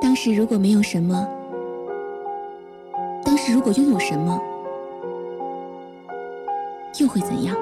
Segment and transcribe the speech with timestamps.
[0.00, 1.26] 当时如果没有什么，
[3.24, 4.40] 当时如果拥有什么，
[7.00, 7.56] 又会怎样？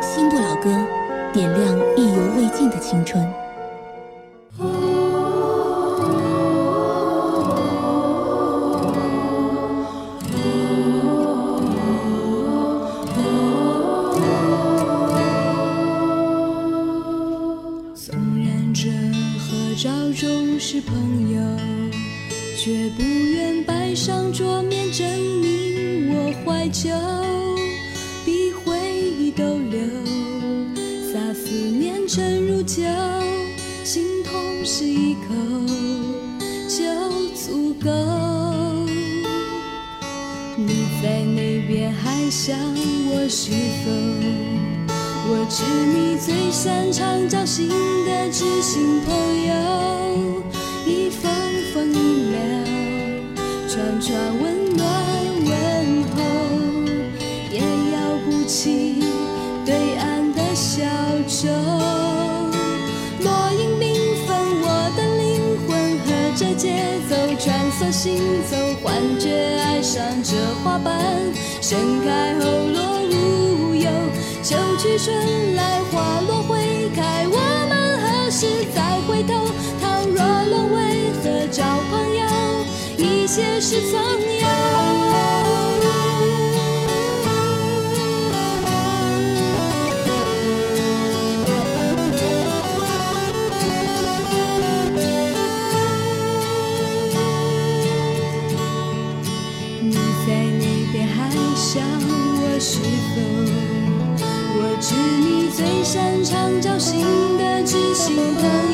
[0.00, 0.70] 新不老歌，
[1.32, 3.26] 点亮意犹未尽的青春。
[105.56, 107.00] 最擅长找心
[107.38, 108.65] 的知心朋。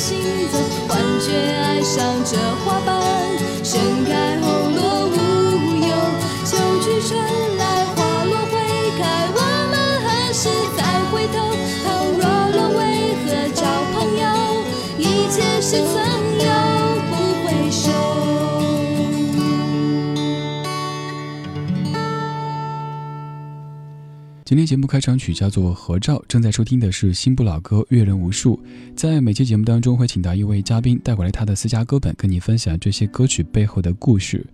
[0.00, 0.16] 行
[0.50, 0.56] 走，
[0.88, 2.98] 幻觉，爱上这花瓣，
[3.62, 5.94] 盛开后落无忧。
[6.46, 7.20] 秋去春
[7.58, 8.56] 来，花落会
[8.98, 9.38] 开，我
[9.70, 10.80] 们何时再
[11.12, 11.36] 回头？
[11.84, 12.24] 倘若
[12.56, 12.80] 落，为
[13.26, 13.60] 何找
[13.92, 14.24] 朋友？
[14.96, 15.99] 一切是错。
[24.70, 28.56] 节目开场曲叫做《合照》，正在收听的是新不老歌，阅人无数。
[28.94, 34.46] 在每期节目当中，会请到一位嘉宾带过来他的私家歌本，跟你分享这些歌曲背后的故事。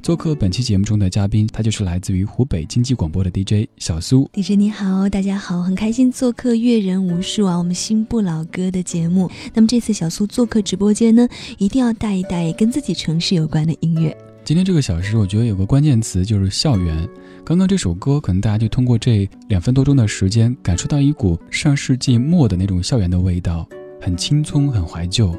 [0.00, 4.30] 做客本期节目中的嘉宾，他就是来自于湖北经济广播的 DJ 小苏。
[4.32, 9.28] DJ 你好，大家好，很开心做客阅人无数啊，我们新不老歌的节目。
[9.54, 14.16] 那么这次小苏做客直播间呢，一定要带一带跟自己城市有关的音乐。
[14.44, 17.08] 今天这个小时，我觉得有个关键词就是校园。
[17.42, 23.66] 刚刚这首歌，可能大家就通过这两分多钟的时间，感受到一股上世纪末的那种校园的味道，
[24.02, 25.34] 很青葱，很怀旧。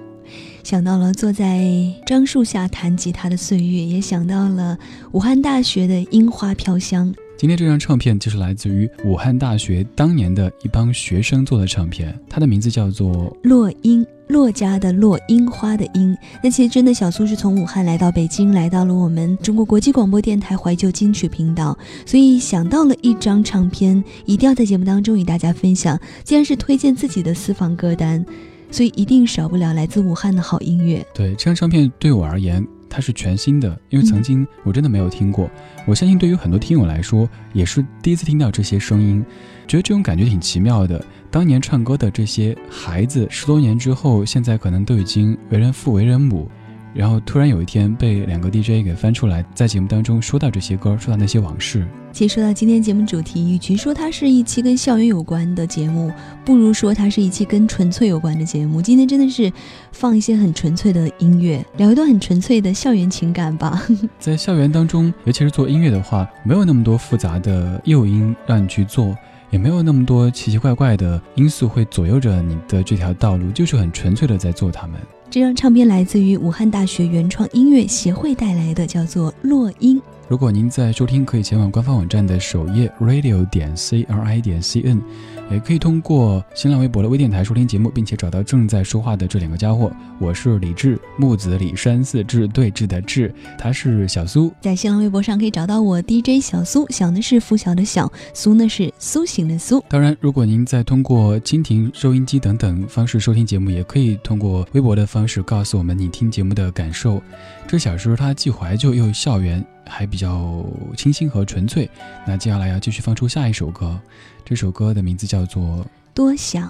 [0.63, 1.63] 想到了坐在
[2.03, 4.75] 樟树下弹吉他的岁月，也想到了
[5.11, 7.13] 武汉大学的樱花飘香。
[7.37, 13.11] 今天这张唱片就是来自于武汉大学当年的一帮学生做的唱片，它的名字叫做
[13.43, 16.17] 《落樱》，洛家的洛，樱花的樱。
[16.43, 25.99] 那其实真的，小苏是从武汉来到北京，来到了我们中国国际广播电台怀旧金曲频道，所以想到了一张唱片，一定要在节目当中与大家分享。
[26.23, 28.25] 既然是推荐自己的私房歌单，
[28.71, 31.05] 所以一定少不了来自武汉的好音乐。
[31.13, 32.65] 对这张唱片，对我而言。
[32.87, 35.49] 它是全新的，因为曾经我真的没有听过。
[35.85, 39.25] 我相信对于很多听友来说，也是第一次听到这些声音，
[39.67, 41.03] 觉得这种感觉挺奇妙的。
[41.31, 46.49] 当年唱歌的这些孩子，十多年之后，现在可能都已经为人父、为人母。
[46.93, 51.85] 然后突然有一天被两个 DJ 给翻出来，在节目当中说到这些歌，说到那些往事。
[52.13, 56.09] 其实说到今天节目主题，与其说它是一期跟校园有关的节目，
[56.45, 58.81] 不如说它是一期跟纯粹有关的节目。
[58.81, 59.51] 今天真的是
[59.91, 63.85] 放一些很纯粹的音乐，聊一段很纯粹的校园情感吧。
[64.17, 69.13] 在校园当中，尤其是做音乐的话，没有那么多复杂的诱因让你去做，
[69.55, 74.99] 也没有那么多奇奇怪怪的因素会左右着你的这条道路，就是很纯粹的在做它们。
[75.29, 79.97] 这张唱片来自于武汉大学原创音乐协会带来的，叫做《落音》。
[80.27, 85.01] 如果您在收听，可以前往官方网站的首页 radio 点 c r i 点 c n，
[85.51, 89.91] 也可以通过新浪微博的微电台收听节目，并且找到正在说话的这两个家伙。
[90.19, 94.51] 我是李志，木子李山寺志对峙的志，他是小苏。
[94.61, 99.83] 在新浪微博上可以找到我 DJ 小苏，小呢是拂晓的小，苏呢是苏醒的苏。
[99.87, 107.21] 当然，如果您在通过蜻蜓收音机等等方式收听节目，也可以通过微博的方式告诉我们你听节目的感受。
[107.67, 109.65] 这小说它既怀旧又校园。
[109.87, 110.65] 还比较
[110.97, 111.87] 清新和纯粹。
[112.25, 114.01] 那接下来要继续放出下一首歌，
[114.43, 115.61] 这首歌的名字叫做
[116.11, 116.67] 《多想》。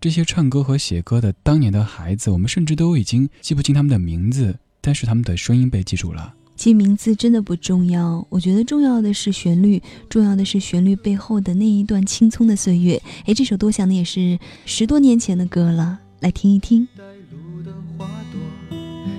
[0.00, 6.32] 这些唱歌和写歌的当年的孩子，我们甚至都已经记不清他们的名字，但是他们的声音被记住了。
[6.54, 13.02] 记名字真的不重要，我觉得重要的是旋律，重要的是旋律背后的那一段青葱的岁月。
[13.24, 16.86] 哎，这首《多想》呢，也是十多年前的歌了，来听一听。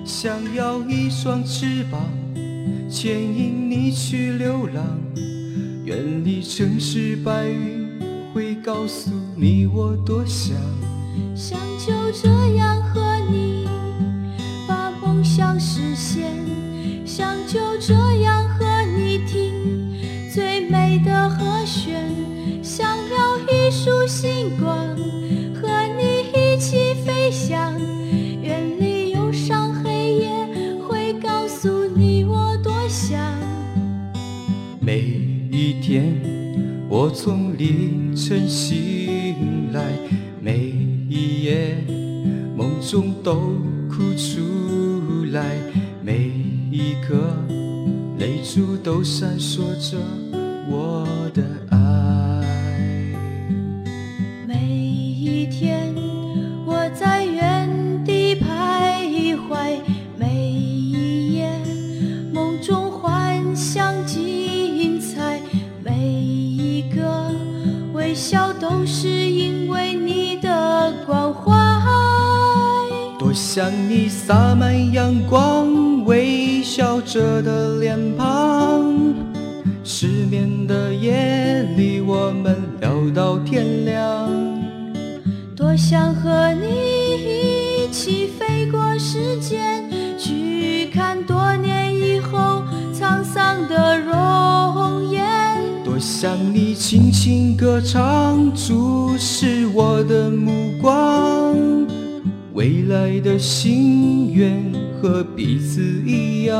[0.05, 1.99] 想要一双翅膀。
[2.87, 4.85] 牵引你去流浪，
[5.83, 7.89] 远离城市白云，
[8.33, 10.55] 会告诉你我多想，
[11.35, 13.67] 想就这样和你
[14.67, 16.31] 把梦想实现，
[17.05, 18.65] 想就这样和
[18.95, 19.51] 你听
[20.31, 22.07] 最美的和弦，
[22.63, 24.94] 想要一束星光
[35.87, 36.19] 天，
[36.89, 39.83] 我从凌晨醒来，
[40.41, 40.73] 每
[41.07, 41.77] 一夜
[42.57, 45.55] 梦中都哭出来，
[46.03, 46.31] 每
[46.71, 47.37] 一颗
[48.17, 49.99] 泪珠都闪烁着
[50.67, 51.05] 我
[51.35, 52.74] 的爱。
[68.27, 71.53] 笑都是因为你的关怀，
[73.19, 79.13] 多想你洒满阳光，微笑着的脸庞。
[79.83, 84.27] 失眠的夜里，我们聊到天亮。
[85.55, 89.87] 多想和你一起飞过时间，
[90.17, 91.84] 去看多年
[96.17, 101.53] 向你轻轻歌唱，注视我的目光。
[102.53, 104.63] 未来的心愿
[105.01, 106.55] 和彼此一样。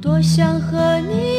[0.00, 1.37] 多想和你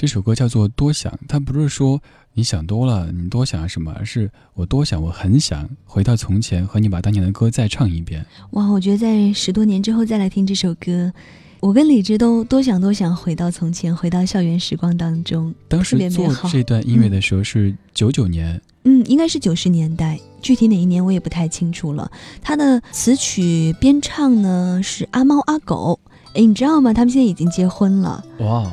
[0.00, 2.00] 这首歌叫做《多想》，它不是说
[2.32, 8.24] 你想多了，你多想什么，而是我多想，我很想回到从前，和你把当年的歌再唱一遍。
[8.52, 11.12] 哇，我觉得在十多年之后再来听这首歌，
[11.60, 15.54] 我跟李志都多想多想回到从前，回到校园时光当中。
[15.68, 22.10] 当时做这段音乐的时候是九九年，嗯，应该是九十年代，具体哪一年我也不太清楚了。
[22.40, 26.00] 他的词曲编唱呢是阿猫阿狗，
[26.32, 26.94] 哎，你知道吗？
[26.94, 28.24] 他们现在已经结婚了。
[28.38, 28.72] 哇！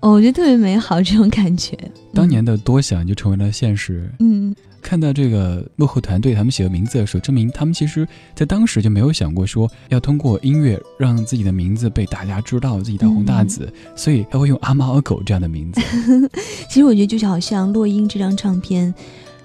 [0.00, 1.76] 我觉得特别美好，这种感觉。
[2.14, 4.10] 当年的多想就成为了现实。
[4.20, 15.80] 嗯，看到这个幕后团队他们写的名字的时候，证明他们其实在当时就没有想过说要通过音乐让自己的名字被大家知道，自己大红大紫，所以他会用阿猫阿狗这样的名字。
[16.70, 18.94] 其实我觉得就是好像《落英》这张唱片，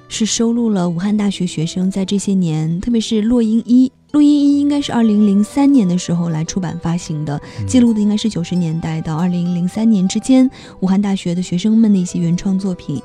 [0.07, 3.87] 是收录了武汉大学学生在这些年，特别是《落英一》。
[4.11, 10.49] 录音一应该是二零零三年的时候来出版发行的，记录的应该是九十年代到二零零三年之间
[10.81, 13.01] 武汉大学的学生们的一些原创作品。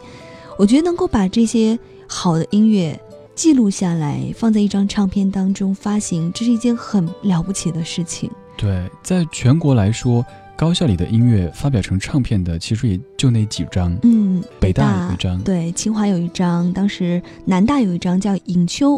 [0.59, 2.99] 我觉得能够把这些好的音乐
[3.37, 8.29] 记录下来，放在一张唱片当中发行，这是一件很了不起的事情。
[8.57, 10.25] 对，在全国来说，
[10.57, 13.97] 高校里的音乐发表成唱片的其实也就那几张。
[14.03, 18.95] 嗯，北大有一张，对，清华有一张，当时南大有一张叫《影秋》。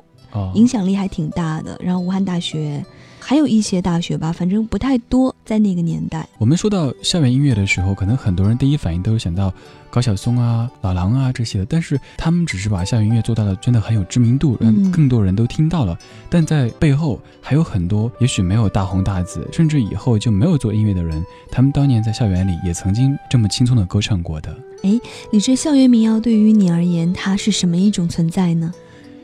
[0.54, 2.85] 影响力还挺大的，然后武汉大学
[3.18, 6.26] 还有一些大学吧，反正不太多，在那个年代。
[6.38, 9.52] 我们说到校园音乐的时候，可能很多人第一反应都是想到
[9.90, 15.99] 高晓松啊、老狼啊这些的，但是他们只是把校园音乐做到了真的很有知名度，让更多人都听到了。
[16.30, 24.56] 但在背后还有很多，也许没有大红大紫，甚至以后就没有做音乐的人，他们当年在校园里也曾经这么轻松的歌唱过的。
[24.85, 24.99] 哎，
[25.32, 28.73] 你这校园民谣对于你而言，它是什么一种存在呢？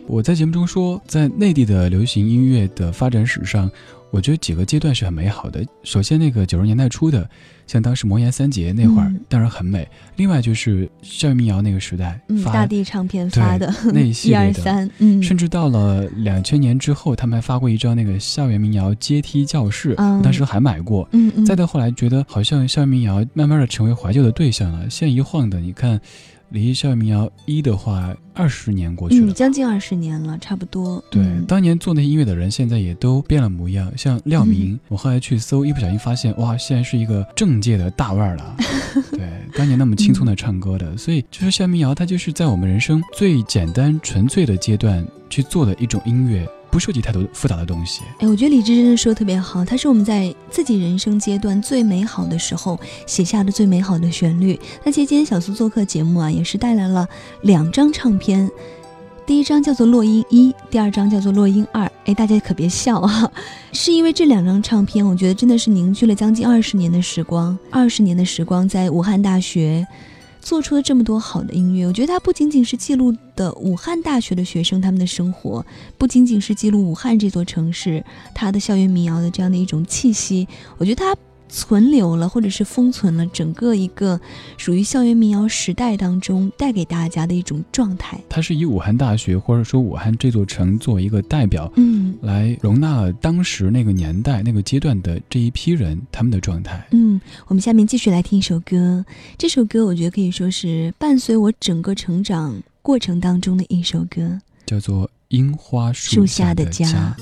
[0.07, 3.71] 我在节目中说，在内地的流行音乐的发展史上，
[4.11, 5.65] 我觉得几个阶段是很美好的。
[5.83, 7.29] 首先，那个九十年代初的，
[7.67, 9.89] 像当时魔岩三杰那会儿，当然很美。
[10.17, 21.09] 另外就是校园民谣那个时代，嗯，大地唱片发的 那一系列的，嗯，甚至到了两千年之后，他们还发过一张那个校园民谣阶梯教室，当时还买过。
[21.13, 21.47] 嗯嗯。
[21.47, 24.89] 再到后来，觉得好像校园民谣慢慢的成为怀旧的对象了。
[24.91, 25.99] 现在一晃的，你看。
[26.51, 31.03] 离校园民谣一的话，二十年过去了，将近二十年了，差不多。
[31.11, 33.93] 对，当年做那音乐的人，现在也都变了模样。
[33.97, 38.57] 像廖明，我后来去搜，一不小心发现，哇，现在是一个政界的大腕了。
[39.11, 46.49] 对，当年那么轻松的唱歌的，所以就是校园民谣，它就是在我们人生最简单纯粹的阶段去做的一种音乐。
[46.75, 48.03] 不涉及太多复杂的东西。
[48.19, 52.77] 哎，我觉得李志真的说的特别好，他是我们在自己人生阶段最美好的时候
[53.07, 54.59] 写下的最美好的旋律。
[54.83, 57.09] 那其实今天小苏做客节目啊，也是带来了
[57.43, 58.51] 两张唱片，
[59.25, 61.87] 第一张叫做《落英一》，第二张叫做《落英二》。
[62.07, 63.31] 哎，大家可别笑啊，
[63.71, 69.87] 是因为这两张唱片，我觉得真的是凝聚了将近二十年的时光，二十年的时光，在武汉大学。
[70.45, 75.65] 做出了这么多好的音乐，我觉得它不仅仅是记录的武汉大学的学生他们的生活，
[75.99, 80.47] 不仅仅是记录武汉这座城市它的校园民谣的这样的一种气息，
[80.77, 81.17] 我觉得它。
[81.55, 84.21] 存留了，或者是封存了整个一个
[84.57, 88.21] 属于校园民谣时代当中带给大家的一种状态。
[88.29, 96.85] 它是以武汉大学或者说武汉这座城作为一个代表，嗯，来容纳了当时那个年代那个阶段的这一批人他们的状态。
[96.91, 99.05] 嗯，我们下面继续来听一首歌，
[99.39, 107.17] 这首歌我觉得可以说是伴随我整个成长过程当中的一首歌，叫做《樱花树下的家》。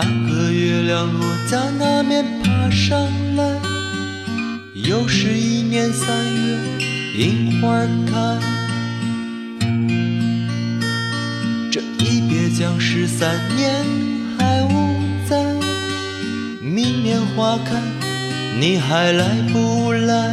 [0.00, 2.96] 半个月亮落在那面爬上
[3.34, 3.60] 来，
[4.72, 6.56] 又是一年三月
[7.16, 7.76] 樱花
[8.06, 8.38] 开。
[11.72, 13.84] 这一别将是三年
[14.38, 14.94] 还无
[15.28, 15.44] 在，
[16.60, 17.74] 明年花开
[18.60, 20.32] 你还来不来？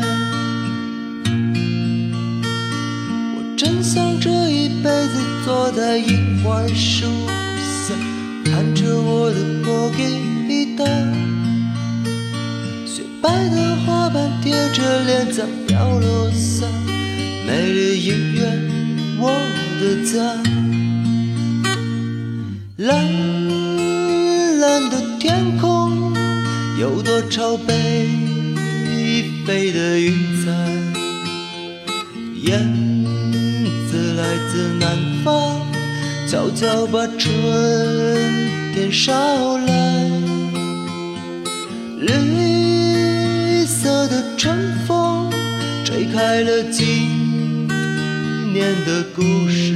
[3.34, 7.07] 我真想这一辈子坐在樱花树。
[8.55, 9.35] 看着我的
[9.65, 10.85] 破吉他，
[12.88, 16.65] 雪白的花瓣贴着脸颊飘落下，
[17.45, 18.45] 美丽音乐，
[19.19, 19.29] 我
[19.81, 20.13] 的家。
[22.77, 22.95] 蓝
[24.62, 26.13] 蓝的天空，
[26.79, 28.07] 有多少北
[29.45, 30.13] 飞的云
[30.45, 30.53] 彩？
[32.41, 32.63] 燕
[33.91, 35.59] 子来自南方，
[36.27, 37.32] 悄悄把春。
[38.74, 39.13] 天捎
[39.60, 40.10] 来，
[42.00, 45.32] 绿色的春风
[45.86, 47.67] 吹开了今
[48.51, 49.74] 年的故事。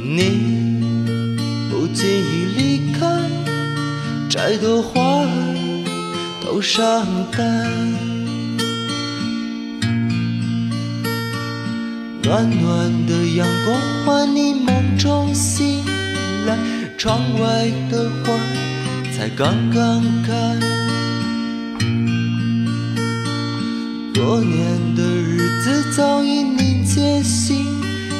[0.00, 0.80] 你
[1.70, 3.06] 不经意离开，
[4.30, 5.26] 摘朵花儿
[6.44, 7.97] 都伤感。
[12.28, 15.82] 暖暖的阳光唤你梦中醒
[16.46, 16.58] 来。
[16.98, 18.34] 窗外的花
[19.16, 20.32] 才刚刚开，
[24.12, 27.64] 多年的日子早已凝结心，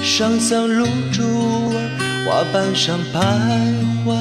[0.02, 1.74] 上像露珠儿
[2.24, 3.18] 花瓣上徘
[4.06, 4.14] 徊。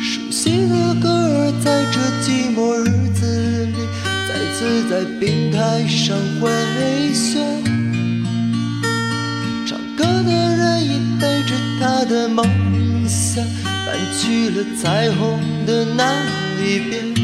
[0.00, 3.17] 熟悉的歌儿在这寂寞日子，
[4.88, 6.50] 在冰台上回
[7.12, 7.46] 旋。
[11.80, 12.44] 他的梦
[13.08, 13.44] 想
[13.86, 16.24] 搬去了彩虹的那
[16.60, 17.14] 一边，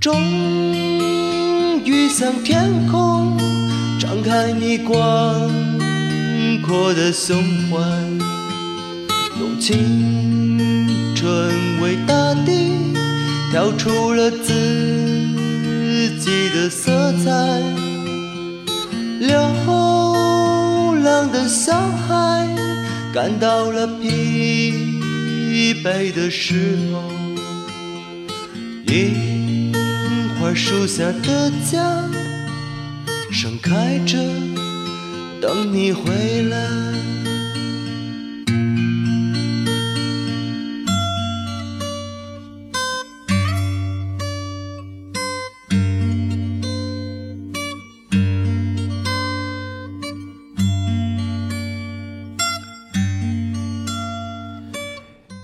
[0.00, 0.20] 终
[1.84, 3.38] 于向天空
[3.98, 4.94] 张开你广
[6.66, 7.78] 阔的胸怀，
[9.38, 10.15] 用青
[13.56, 14.52] 跳出了自
[16.20, 17.30] 己的色彩。
[19.18, 19.32] 流
[21.02, 22.46] 浪的小孩
[23.14, 27.02] 感到了疲惫的时候，
[28.88, 29.72] 樱
[30.38, 32.04] 花树下的家
[33.32, 34.18] 盛开着，
[35.40, 36.95] 等你回来。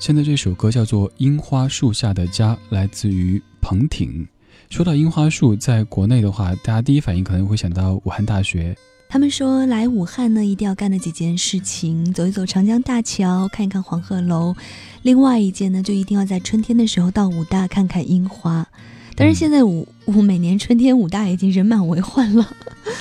[0.02, 4.26] 现在这首歌叫做《樱花树下的家》，来自于彭挺。
[4.68, 8.76] 说到樱花树，在国内的话，大家第一反应可能会想到武汉大学。
[9.08, 14.56] 他们说来武汉呢，一定要干的几件事情：走一走长江大桥，看一看黄鹤楼。
[15.02, 18.66] 另外一件呢，就一定要在春天的时候到武大看看樱花。
[19.14, 22.48] 但是现在武武每年春天武大已经人满为患了，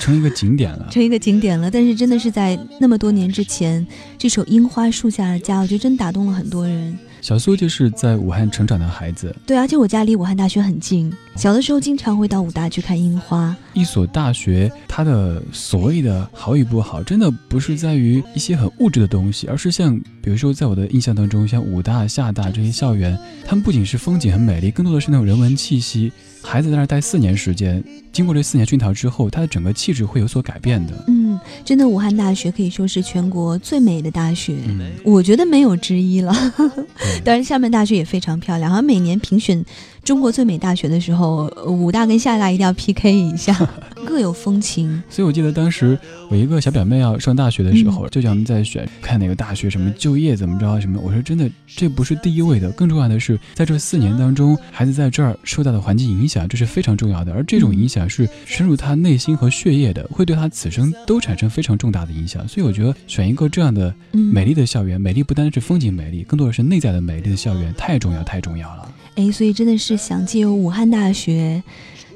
[0.00, 1.70] 成一个景点了，成一个景点了。
[1.70, 3.86] 但是真的是在那么多年之前，
[4.18, 6.98] 这首《樱花树下的家》，我觉得真打动了很多人。
[7.22, 13.54] 小苏就是在武汉成长的孩子，对，而且我家离武汉大学很近，小的时候经常会到武大去看樱花。
[13.74, 26.12] 一所大学，它的所谓的好与不好，真的不是在于一些很物质的东西，而是像，比如说在我的印象当中，像武大、厦大这些校园，他们不仅是风景很美丽，更多的是那种人文气息。
[26.42, 27.82] 孩子在那儿待四年时间，
[28.12, 30.92] 经过这四年熏陶之后，他的整个气质会有所改变的。
[31.08, 34.56] 嗯，真的，武汉大学可以说是全国最美的大学，
[35.04, 36.34] 我觉得没有之一了。
[37.24, 39.64] 当然，厦门大学也非常漂亮，好像每年评选。
[40.04, 43.54] 中国最美大学的时候，武大跟厦大一定要 PK 一下，
[44.04, 45.00] 各有风情。
[45.08, 45.96] 所以我记得当时
[46.28, 51.00] 我一个小表妹要上大学的时候，就叫我们在选看哪个大学什么就业怎么着什么。
[51.00, 57.32] 我说真的，这不是第一位的，更重要的是在这四年当中，孩子在这儿受到的环境影响，这是非常重要的。
[57.32, 62.46] 而这种影响是深入他内心和血液的，会对他此生都产生非常重大的影响。
[62.48, 68.88] 所以我觉得选一个这样的美丽的校园，美丽不单是风景美丽，更多的是内在的美丽的校园，太重要太重要了。
[69.14, 71.62] 哎，所以真的是想借由武汉大学，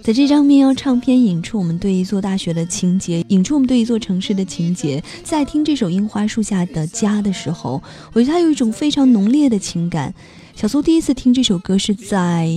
[0.02, 5.02] 在这张民谣唱片引出我们对一座大学的情节，引出我们对一座城市的情节。
[5.22, 10.14] 在听这首《樱花树下的家》的时候，我觉得它有一种非常浓烈的情感。
[10.54, 12.48] 小苏第一次听这首歌是在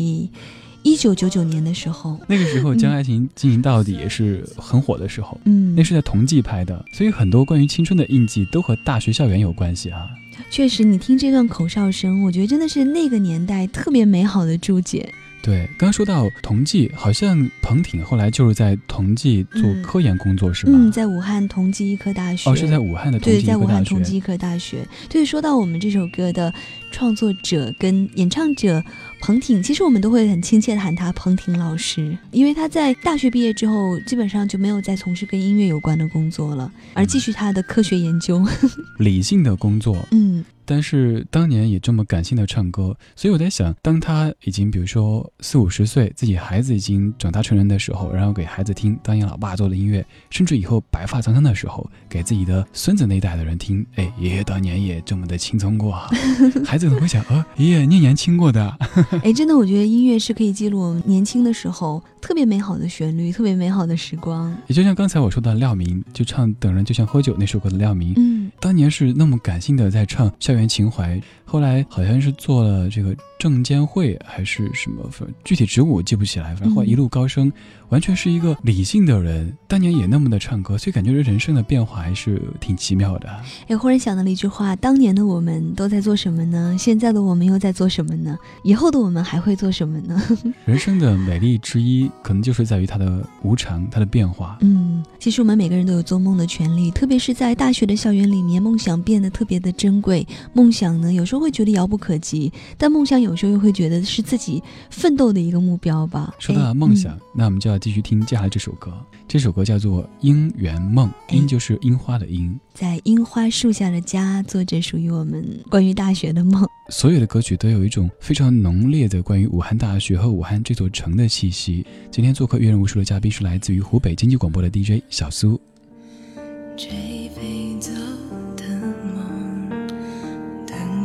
[0.84, 10.08] 一九九九年的时候，那个时候《将爱情进行到底》也是很火的时候，嗯，那是在同济拍的，所以很多关于青春的印记都和大学校园有关系啊。
[10.50, 15.14] 确实，你听这段口哨声，我觉得真的是那个年代特别美好的注解。
[15.42, 20.74] 对，刚说到同济，好像彭挺后来就是在同济做科研工作，是吗？
[20.78, 22.50] 嗯，在武汉同济医科大学。
[22.50, 23.48] 哦，是在武汉的同济医科大学。
[23.48, 24.86] 对，在武汉同济医科大学。
[25.08, 26.54] 对，说到我们这首歌的
[26.92, 28.84] 创作者跟演唱者。
[29.22, 38.44] 彭挺，其实我们都会很亲切的喊他彭挺老师，因为他在大学毕业之后，基本上就没有再从事跟音乐有关的工作了，而继续他的科学研究，
[38.98, 40.08] 理性的工作。
[40.12, 40.44] 嗯。
[40.70, 56.08] 但是当年也这么感性的唱歌，所以我在想，当他已经比如说四五十岁，自己孩子已经长大成人的时候，然后给孩子听当年老爸做的音乐，甚至以后白发苍苍的时候，给自己的孙子那一代的人听，哎，爷爷当年也这么的轻松过啊，
[56.64, 58.78] 孩子可能会想，呃，爷爷你年轻过的。
[59.24, 64.56] 哎，真的，我觉得音乐是可以记录我们年轻的时候特别美好的旋律，特别美好的时光。
[64.68, 73.16] 也就像刚才我说的廖明，就唱《等人就像喝酒》那首歌的廖明，嗯，当年是那么感性的在唱校园情怀，后来好像是做了这个。
[73.40, 75.10] 证监会还是什么？
[75.46, 76.54] 具体职务我记不起来。
[76.56, 77.50] 反正一路高升，
[77.88, 79.58] 完全是一个理性的人。
[79.66, 83.30] 当年也那么的唱歌，所以感觉这人生的变化还是挺奇妙的。
[83.70, 86.76] 哎，忽然想到了一句话：当年的我们都在做什么呢？
[86.78, 88.38] 现在的我们又在做什么呢？
[88.62, 90.22] 以后的我们还会做什么呢？
[90.68, 94.58] 人生的美丽之一，可能就是在于它的无常，它的变化。
[94.60, 100.28] 嗯，其实我们每个人都有做梦的权利，特别是在大学的校园里面，梦想变得特别的珍贵。
[100.52, 103.36] 梦想呢，有时候会觉得遥不可及，但梦想有。
[103.40, 106.36] 时候又会觉得是自己奋斗的一个目标吧。
[106.40, 108.92] 说到梦想，那我们就要继续听接下来这首歌。
[109.30, 112.60] 这首歌叫做《樱园梦》，樱就是樱花的樱。
[112.74, 116.68] 在樱花树下的家，做着属于我们关于大学的梦。
[116.90, 121.86] 所有的歌曲都有一种非常浓烈的关于武汉大学和武汉这座城的气息。
[122.12, 125.58] 今天做客阅人无数的嘉宾是来自于湖北经济广播的 DJ 小苏。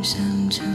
[0.04, 0.73] 想唱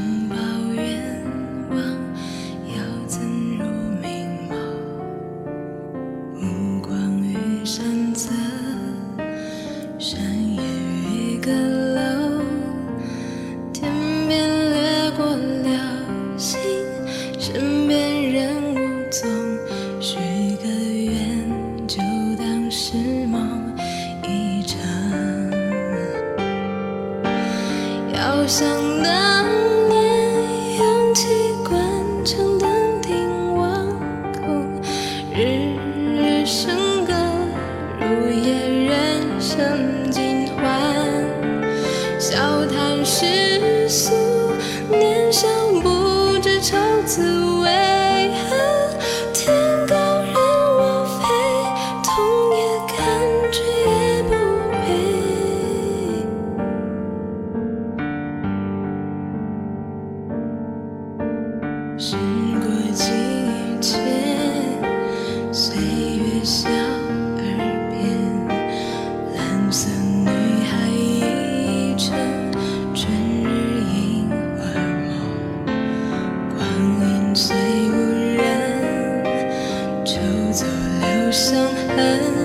[81.40, 82.39] 伤痕。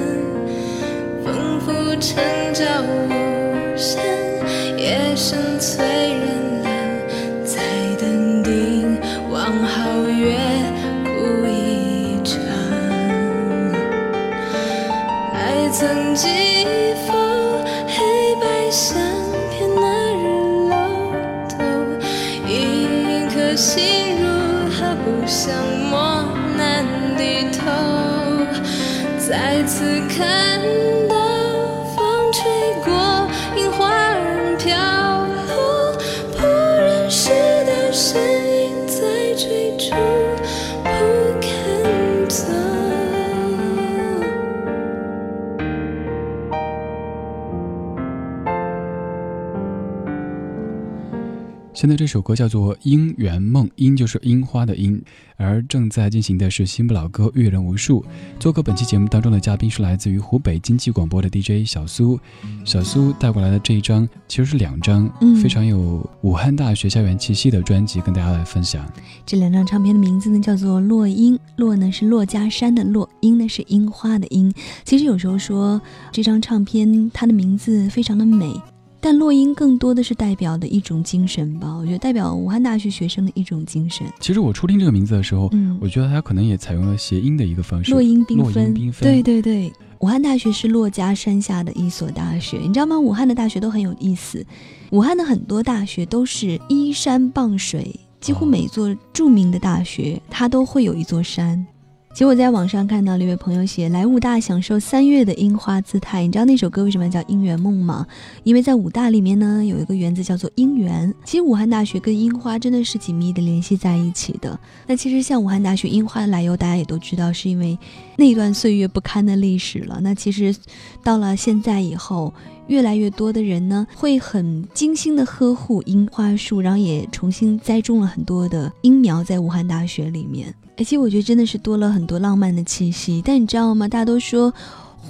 [51.84, 54.98] 现在这首歌叫做《樱园梦》，樱就是樱花的樱，
[55.36, 58.00] 而正在进行的是新不老歌《阅人无数》。
[58.40, 62.18] 做客本期节目当中的嘉宾是来自于湖北经济广播的 DJ 小苏，
[62.64, 68.90] 小苏带过来的这一张其实是两张，嗯非常有武汉大学校园气息的专辑，跟大家来分享。
[69.26, 74.50] 这两张唱片的名字呢叫做《落樱》，落呢是珞珈山的落，樱呢是樱花的樱。
[74.86, 75.78] 其实有时候说
[76.10, 78.58] 这张唱片它的名字非常的美。
[79.04, 84.06] 但落英更多的是代表的一种精神吧，我觉得代表武汉大学学生的一种精神。
[84.18, 87.90] 其实我初听这个名字的时候，嗯，我觉得它可能也采用了谐音的一个方式。
[87.90, 89.70] 落英缤纷，对对对。
[89.98, 92.98] 武汉大学是珞珈山下的一所大学，你知道吗？
[92.98, 94.42] 武汉的大学都很有意思。
[94.90, 101.66] 武汉的很多大学都是依山傍水，几乎每座著名的大学它都会有一座山。
[102.14, 108.06] 其实我在网上看到了一位朋友写来武大享受三月的樱花姿态，你知道那首歌为什么叫《姻缘梦》吗？
[108.44, 111.12] 因为在武大里面呢有一个园子叫做姻缘。
[111.24, 114.56] 其实武汉大学跟樱花真的是紧密的联系在一起的。
[114.86, 117.76] 那其实像武汉大学樱花的来由，大家也都知道，是因为
[118.16, 119.98] 那段岁月不堪的历史了。
[120.00, 120.54] 那其实
[121.02, 122.32] 到了现在以后，
[122.68, 130.54] 越来越多的人呢会很精心的呵护樱花树，然后也重新栽种了很多的樱苗在武汉大学里面。
[130.76, 133.86] 而且我觉得真的是多了很多浪漫的气息，但你知道吗？
[133.88, 134.52] 大家都说。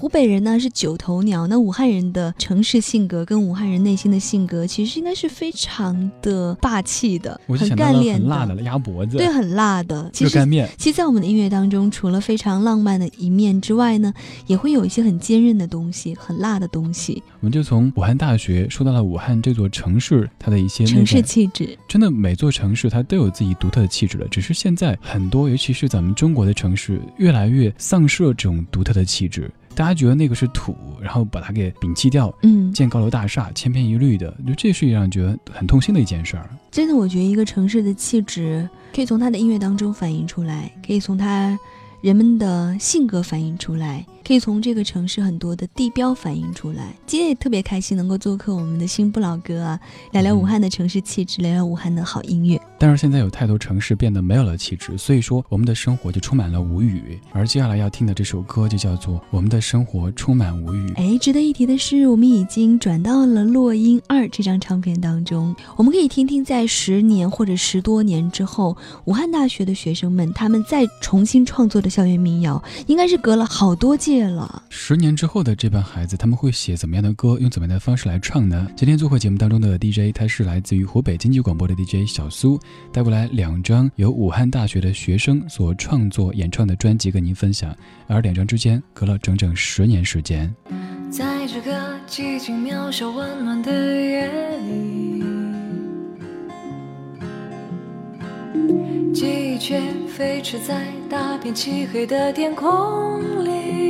[0.04, 10.10] 湖北人呢是九头鸟，那武汉人的城市性格跟武汉人内心的性格，其实应该是非常的霸气的，很干练的，辣的鸭脖子，对，很辣的。
[10.12, 10.68] 热干面。
[10.76, 14.12] 其实，在我们的音乐当中，除了非常浪漫的一面之外呢，
[14.46, 17.22] 也会有一些很坚韧的东西，很辣的东西。
[17.40, 21.78] 我们就从武汉大学说到了武汉这座城市，它的一些城市气质。
[21.88, 29.50] 真的，每座城市它都有自己独特的气质了，只是现在很多，尤其是咱们中国的城市，越来越丧失了这种独特的气质。
[29.74, 36.48] 大家觉得那个是土，然后把它给摒弃掉，嗯，建高楼大厦，千篇一律的，就这是一让觉得很痛心的一件事儿。
[36.70, 41.58] 真的，我觉得一个城市的气质可以从他的音乐当中反映出来，可以从他
[42.00, 44.04] 人们的性格反映出来。
[44.26, 46.94] 可以从这个城市很多的地标反映出来。
[47.06, 49.78] 今天也特别开心能够做客我们的新不老哥啊，
[50.12, 52.58] 聊聊武汉的城市气质，聊聊武汉的好音乐。
[52.78, 57.20] 但是现在有太多城市变得没有了气质，所以说我们的生活就充满了无语。
[57.32, 60.88] 而接下来要听的这首歌就叫做《我们的生活充满无语》。
[60.96, 74.13] 哎，值得一提的是，我们已经转到了《落英二》这张唱片当中，我们可以听听在十年或者十多年之后，武汉大学的学生们他们再重新创作的校园民谣，应该是隔了好多届。
[74.22, 78.68] 了十年之后的这帮孩子，他们会写怎么样的歌，用怎么样的方式来唱呢？
[78.76, 82.58] 今天做客节目当中的 DJ，他是来自于湖北经济广播的 DJ 小苏，
[82.92, 87.74] 带过来两张由武汉大学的学生所创作演唱的专辑跟您分享，
[88.06, 90.54] 而两张之间隔了整整十年时间。
[91.10, 95.22] 在这个寂静渺小温暖的夜里，
[99.14, 103.83] 记忆却飞驰在大片漆黑的天空里。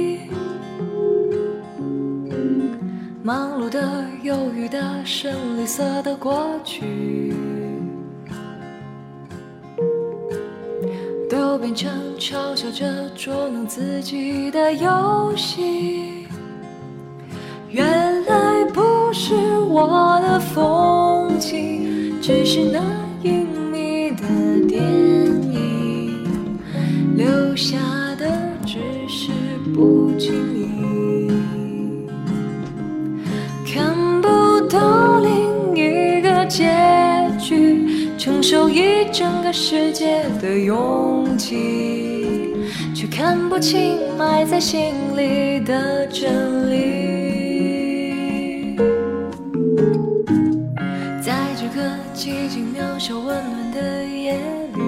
[3.27, 7.33] 忙碌的、忧郁的、深绿色的过去，
[11.31, 16.27] 都变成嘲笑着捉弄自己的游戏。
[17.71, 18.83] 原来不
[19.15, 19.35] 是
[19.71, 22.79] 我的风景，只是那
[23.23, 24.27] 隐秘的
[24.69, 24.83] 电
[25.51, 26.29] 影，
[27.17, 27.79] 留下
[28.19, 28.31] 的
[28.67, 28.77] 只
[29.09, 29.31] 是
[29.75, 30.84] 不经意。
[38.25, 42.57] 承受一整个世界的拥挤，
[42.95, 48.77] 却看不清埋在心里的真理。
[51.23, 54.39] 在这个寂静、渺小、温暖的夜
[54.73, 54.81] 里，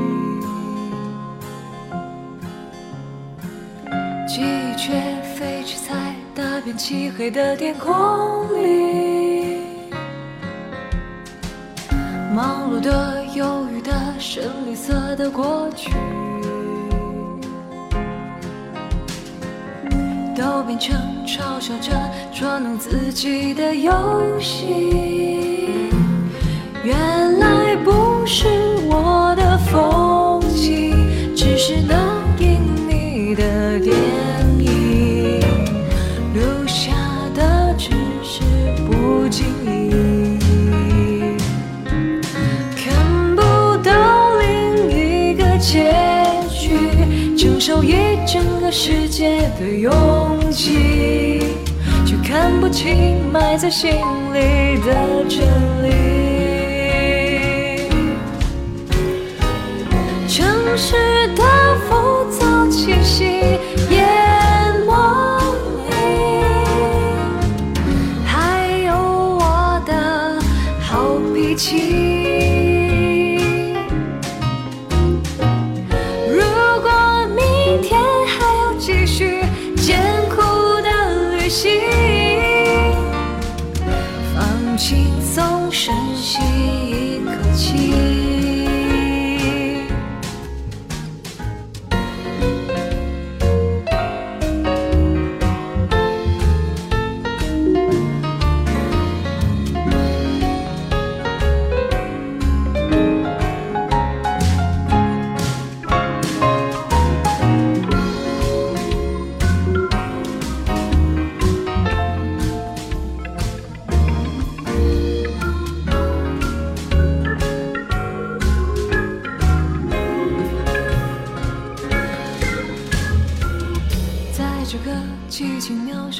[4.27, 4.95] 记忆却
[5.35, 5.95] 飞驰在
[6.35, 7.93] 大片漆黑的天空
[8.55, 9.61] 里。
[12.35, 15.91] 忙碌的、忧郁的、深绿色的过去，
[20.35, 20.97] 都变成
[21.27, 21.93] 嘲笑着
[22.33, 23.93] 捉弄自己的游
[24.41, 25.91] 戏。
[26.83, 28.49] 原来不是
[28.89, 30.97] 我的风景，
[31.37, 31.95] 只是那
[47.67, 49.91] 受一整个世界的拥
[50.53, 51.41] 挤，
[52.07, 53.91] 却看不清埋在心
[54.33, 55.41] 里的真
[55.83, 55.91] 理。
[60.29, 60.95] 城市
[61.35, 61.43] 的
[61.89, 63.56] 浮躁气息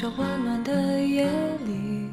[0.07, 1.29] 静、渺小、温暖的夜
[1.65, 2.09] 里，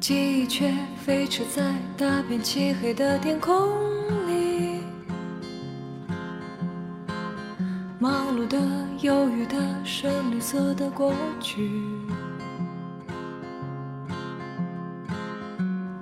[0.00, 1.62] 记忆却飞驰在
[1.96, 3.68] 大片漆黑的天空
[4.26, 4.80] 里。
[7.98, 8.58] 忙碌的、
[9.02, 11.70] 忧郁的、深绿色的过去，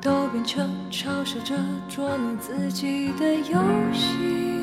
[0.01, 1.55] 都变成嘲笑着
[1.89, 3.59] 捉弄自己的游
[3.93, 4.60] 戏。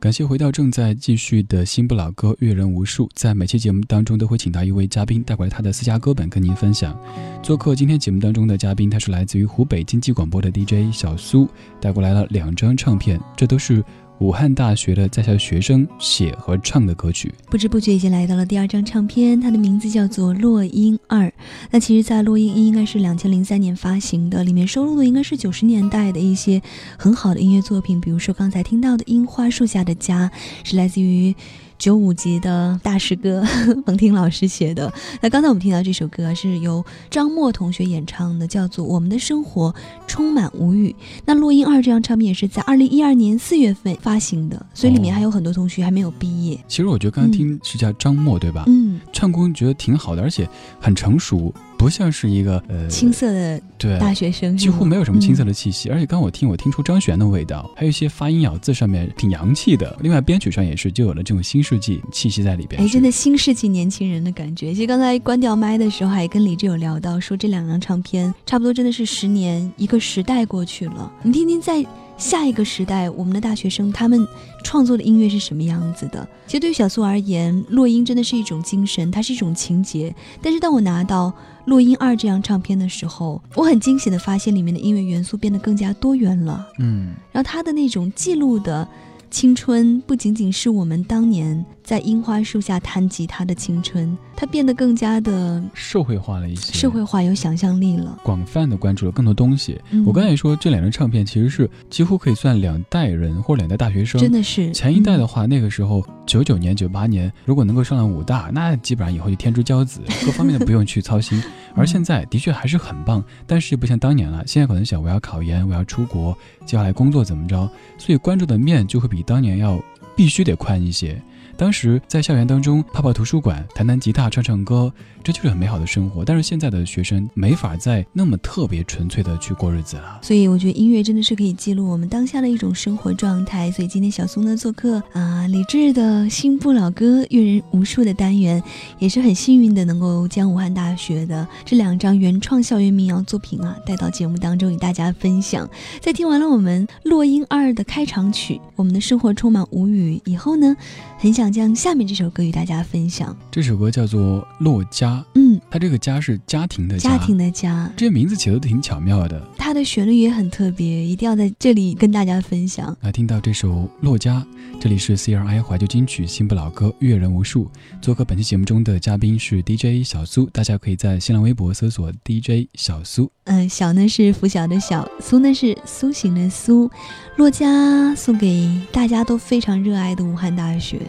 [0.00, 6.98] 感谢回到正在继续的新不老歌阅人无数，在每期节目当中都会请到一位嘉宾带过来他的私家歌本跟您分享。
[7.42, 11.46] 做客今天节目当中的嘉宾，他是来自于湖北经济广播的 DJ 小苏，
[11.82, 13.84] 带过来了两张唱片，这都是
[14.20, 17.34] 武汉大学的在校学生写和唱的歌曲。
[17.50, 21.26] 不知不觉已经来到了第二张唱片，它的名字叫做《落英二》。
[21.70, 26.60] 那其实，在《落英一》应该是两千零三年发行的，里面收录的应该是九十年代的一些
[26.98, 30.30] 很好的音乐作品，比如说刚才听到的《樱花树下的家》，
[30.68, 31.34] 是来自于。
[31.80, 33.42] 九五级的大师哥
[33.86, 34.92] 冯婷老师写的。
[35.22, 39.74] 那刚才我们听到这首歌是由张默同学演唱的，叫做《我们的生活
[40.06, 40.90] 充满无语》。
[41.24, 46.62] 那《落英二》这张唱片也是在二零一二年四月份发行的，所以里面还有很多同学还没有毕业。
[46.68, 48.64] 其实我觉得刚刚听是叫张默、对吧？
[48.66, 50.46] 嗯，唱功觉得挺好的，而且
[50.78, 51.52] 很成熟。
[51.80, 55.88] 不像是一个呃青涩的对大学生，几乎没有什么青涩的气息。
[55.88, 59.96] 而且刚我听，我听出张悬的味道，还有一些发音咬字上面挺洋气的。
[60.02, 62.82] 另外编曲上也是就有了这种新世纪气息在里边。
[62.82, 64.74] 哎，真的新世纪年轻人的感觉。
[64.74, 71.10] 其实刚才关掉麦的时候，还跟李志友聊到，说这两张唱片差不多真的是十年一个时代过去了。
[71.22, 71.82] 你听听在。
[72.18, 74.28] 下一个时代，我们的大学生他们
[74.62, 76.28] 创作的音乐是什么样子的？
[76.46, 80.14] 其实对于小苏而言，《落英》真的是一种精神，它是一种情节。
[80.42, 81.28] 但是当我拿到
[81.66, 86.66] 《落英二》这张唱片的时候，我很惊喜的发现里面的音乐元素变得更加多元了。
[86.78, 88.86] 嗯，然后他的那种记录的
[89.30, 99.76] 青春，不仅仅是我们当年在樱花树下弹吉他的青春，它变得更加的社会化了一些，社会化有想象力了，广泛的关注了更多东西。
[99.90, 111.42] 嗯、我刚才说这两张唱片其实是几乎可以算两代人或两代大学生，真的是前一代的话，嗯、那个时候九九年、九八年，如果能够上了武大，那基本上以后就天之骄子， 各方面的不用去操心。
[111.74, 114.46] 而现在的确还是很棒，但是不像当年了。
[114.46, 119.82] 现在可能想我要考研，我要出国，接下来工作怎么着，所以关注的面就会比当年要
[120.14, 121.20] 必须得宽一些。
[121.60, 124.90] 当时在校园当中泡泡图书馆、弹弹吉他、唱唱歌，
[125.22, 126.24] 这就是很美好的生活。
[126.24, 130.20] 但是现在的学生没法再那么特别纯粹的去过日子了。
[130.22, 133.70] 所以我觉得音乐真的是可以记录我们当下的一种生活状态。
[133.70, 138.62] 所以今天小苏呢做客啊，李志的新不老歌阅人无数的单元，
[138.98, 145.68] 也是很幸运的能够将武汉大学的这两张原创校园民谣作品啊带到节目当中与大家分享。
[146.00, 150.74] 在听完了我们《落英二》的开场曲，我们的生活充满无语以后呢，
[151.22, 153.36] 很想将下面这首歌与大家分享。
[153.50, 159.38] 这首歌叫做《洛家》，嗯，它这个家是家庭的家庭的家，这些名字起的都挺巧妙的。
[159.58, 162.96] 它的旋律也很特别，一定要在这里跟大家分享。
[163.02, 163.68] 来听到这首
[164.00, 164.40] 《洛家》，
[164.80, 167.70] 这里是 CRI 怀旧金曲新不老歌阅人无数。
[168.00, 173.30] 做客本期节目中的嘉宾是 DJ 小苏，大家可以在新浪微博搜索 DJ 小苏。
[173.44, 176.90] 嗯，小呢是拂晓的小，苏呢是苏醒的苏。
[177.36, 181.00] 洛家送给大家都非常热爱的武汉大学，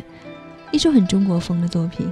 [0.71, 2.09] 一首很中国风的作品。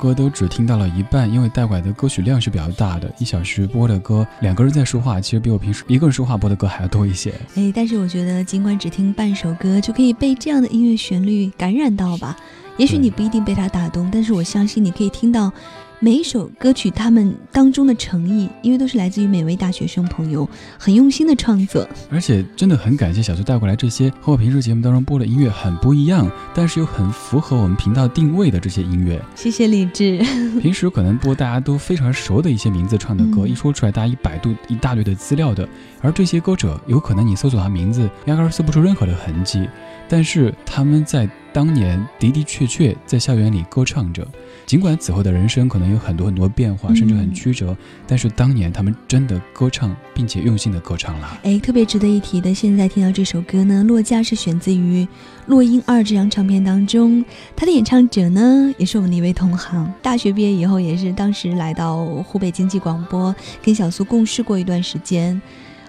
[0.00, 7.34] 歌都只听到了一半，因为带过来的歌曲量是比较大的，一小时播的歌，两个人在说话，其实比我平时一个人说话播的歌还要多一些。
[7.54, 12.34] 哎，但是我觉得，尽管只听半首歌，就可以被这样的音乐旋律感染到吧？
[12.78, 15.52] 也许你不一定被它打动，但是我相信你可以听到。
[16.02, 29.20] 每一首歌曲，他们当中的诚意，因为都是来自于每位大学生朋友很用心的创作，而且真的很感谢小苏带过来这些和我平时节目当中播的音乐很不一样，但是又很符合我们频道定位的这些音乐。
[29.34, 30.16] 谢谢李志。
[30.58, 35.68] 平时可能播大家都非常熟的一些名字唱的歌， 一说出来大家一百度一大堆的资料的，
[36.00, 39.68] 而这些歌者有可能你搜索他名字，压根搜不出任何的痕迹，
[40.08, 44.26] 但是他们在当年的的确确在校园里歌唱着。
[44.70, 51.40] 尽管此后的人生可能有很多很多变化，甚至很曲折，但是当年他们真的歌唱，并且用心的歌唱了。
[51.42, 55.04] 哎，特别值得一提的，现在听到这首歌呢，《落家》是选自于
[55.46, 57.24] 《落英二》这张唱片当中，
[57.56, 59.92] 他的演唱者呢，也是我们的一位同行。
[60.00, 65.42] 大学毕业以后，也是当时来到湖北经济广播，跟小苏共事过一段时间。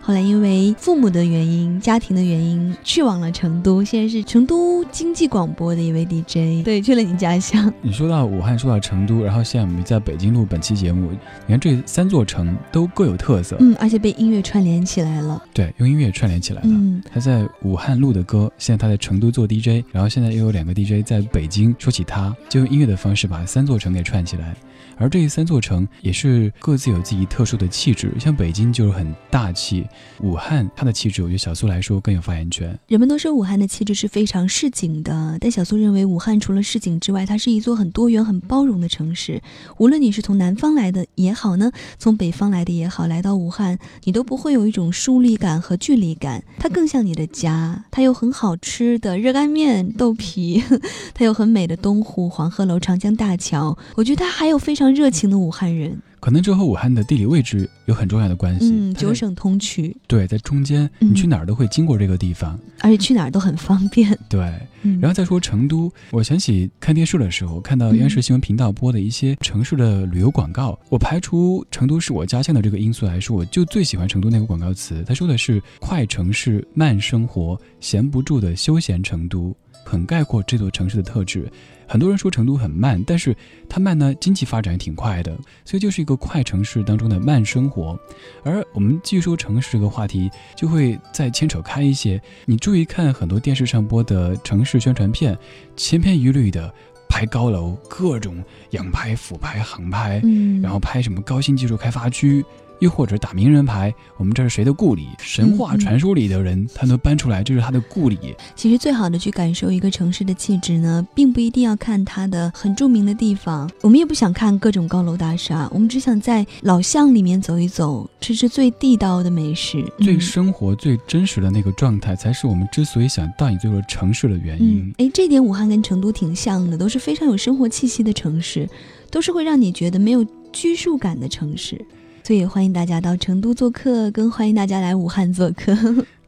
[0.04, 3.84] 后来因为父母的原因、家庭的原因，去往了成都。
[3.84, 6.66] 现在是成都经济广播的一位 DJ。
[6.66, 7.72] 对，去了你家乡。
[7.82, 11.12] 你说到武汉，说到成都，然后现在我们在北京录本期节目。
[11.46, 15.42] 你看这三座城都各有特色，嗯，而且被音乐串联起来了。
[15.54, 16.68] 对，用音乐串联起来了。
[16.70, 21.76] 嗯，他在武汉录的歌，现在他在成都做 DJ，然后现在又有两个 DJ 在北京。
[21.78, 24.56] 说起他，就用音乐的方式把三座城给串起来。
[25.02, 29.84] 而这三座城也是各自有自己特殊的气质，像北京就是很大气，
[30.20, 32.78] 武汉它的气质，我觉得小苏来说更有发言权。
[32.88, 39.41] 人们都说武汉的气质是非常市井的，但小苏认为武汉除了市井之外，它是一座很多元、很包容的城市。
[39.80, 47.84] 无论你是从南方来的也好呢，从北方来的也好，来到武汉，你都不会有一种疏离感和距离感，它更像你的家。
[47.89, 50.64] 它有很好吃的热干面、豆皮，
[51.16, 53.76] 它有很美的东湖、黄鹤楼、长江大桥。
[53.95, 54.91] 我觉得它还有非常。
[54.94, 58.72] 热情的武汉人，可能这和武汉的地理位置有很重要的关系。
[58.72, 62.60] 嗯，九省通衢，对，在中间，嗯你去哪儿都会经过这个地方。
[62.82, 64.18] 而且去哪儿都很方便。
[64.30, 64.39] 对，
[64.84, 81.52] 嗯，然后再说成都，我想起看电视的时候看到央视新闻频道播的一些城市的旅游广告，我排除成都是我家乡的这个因素来说，我就最喜欢成都那个广告词，他说的是快城市慢生活，闲不住的休闲成都，很概括这座城市的特质。
[81.92, 83.36] 很多人说成都很慢，但是
[83.68, 88.00] 它慢呢，经济发展也挺快的，所以就是一个快城市当中的慢生活。
[88.46, 92.22] 而我们继续说城市这个话题，就会再牵扯开一些。
[92.46, 95.38] 你注意看很多电视上播的城市宣传片，
[95.76, 96.74] 千篇一律的
[97.10, 100.22] 拍高楼，各种仰拍、俯拍、航拍，
[100.64, 102.42] 然后拍什么高新技术开发区。
[102.82, 105.08] 又或者打名人牌，我们这是谁的故里？
[105.20, 108.18] 神话传说里的人，他能搬出来，这是他的故里。
[108.56, 119.86] 其实最好的去感受一个城市的气质呢，并不一定要看它的很著名的地方，我们也不想看各种高楼大厦，我们只想在老巷里面走一走，吃吃最地道的美食。
[120.00, 125.06] 最嗯生活、最真实的那个状态，才是我们之所以想到你这座城市的原因嗯，。
[125.06, 128.68] 哎，这点武汉跟成都挺像的，都是非常有生活气息的城市，
[129.12, 131.80] 都是会让你觉得没有拘束感的城市。
[132.24, 135.76] 所以欢迎大家到成都做客，更欢迎大家来武汉做客。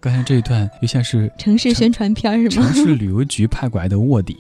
[0.04, 2.84] 刚才这一段又像是城市宣传片是吗城？
[2.84, 4.36] 市旅游局派过来的卧底，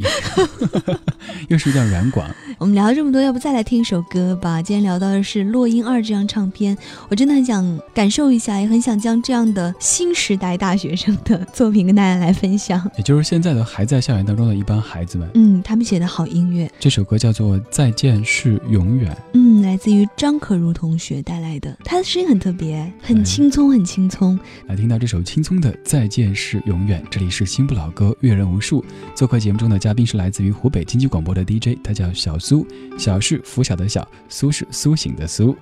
[1.47, 2.29] 又是一段软广。
[2.57, 4.61] 我们聊了这么多，要不再来听一首歌吧？
[4.61, 12.85] 今天聊到的是《落英二》这张唱片，我真的很想感受一下，也很想将这样的新时代大学生的作品跟大家来分享。
[12.97, 15.29] 也就是现在的还在校园当中的一帮孩子们。
[15.35, 24.37] 嗯，他们写的好音乐，这首歌叫做《再见是永远》，嗯，来自于张可如同学带来的，他的声音很特别，很轻松，很轻松。
[24.67, 27.01] 来听到这首轻松的《再见是永远》。
[27.09, 28.83] 这里是新不老歌，阅人无数。
[29.15, 32.65] 做客节目中的嘉宾是来自于湖北经济广播的 DJ，他叫小苏，
[32.97, 35.55] 小是拂晓的晓，苏是苏醒的苏。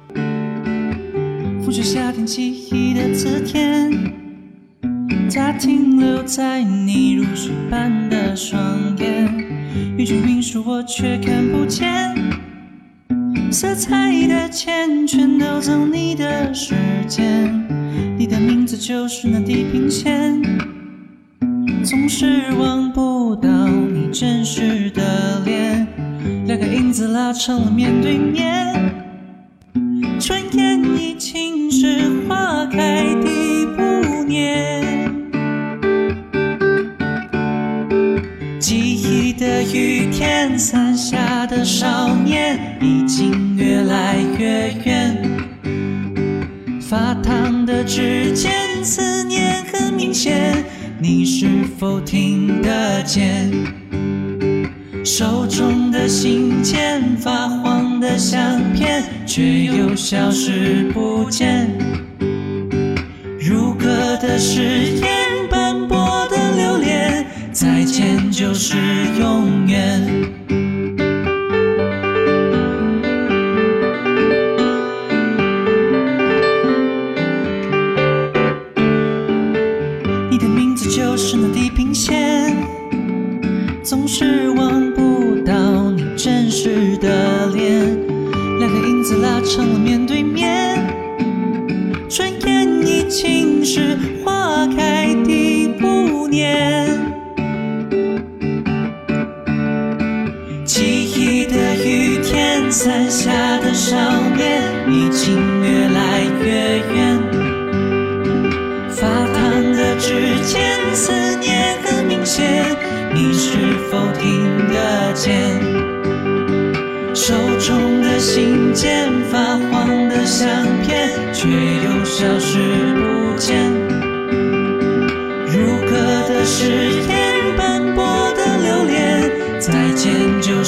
[1.63, 3.91] 拂去夏天记忆的字典，
[5.33, 9.27] 它停留在你如水般的双眼，
[9.97, 12.15] 云卷云舒我却看不见，
[13.51, 16.73] 色彩的钱全都走你的时
[17.07, 17.50] 间，
[18.81, 20.41] 就是那地平线，
[21.83, 25.87] 总是望不到你真实的脸，
[26.47, 28.73] 两个影子拉成了面对面。
[30.19, 35.13] 转眼已经是花开第五年，
[38.59, 45.30] 记忆的雨天伞下的少年已经越来越远，
[46.91, 48.51] 发烫的指尖
[48.83, 50.61] 思念很明显，
[50.99, 51.47] 你是
[51.79, 53.49] 否听得见？
[55.05, 61.69] 手中的信件，发黄的相片，却又消失不见。
[63.39, 63.87] 如歌
[64.17, 64.61] 的誓
[64.99, 68.75] 言，斑驳的留恋，再见就是
[69.17, 70.20] 永远。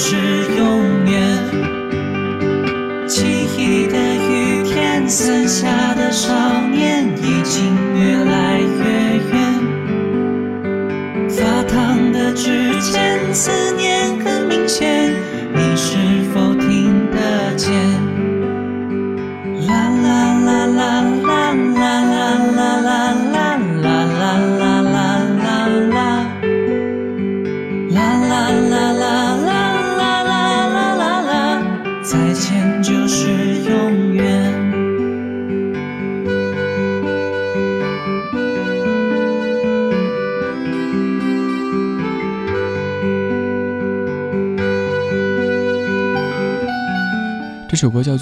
[0.06, 0.18] 是
[0.58, 1.08] 永远。
[3.08, 3.24] 记
[3.58, 5.83] 忆的雨天伞下